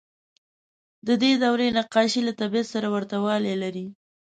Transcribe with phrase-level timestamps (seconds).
[1.07, 3.85] د دې دورې نقاشۍ له طبیعت سره ورته والی لري.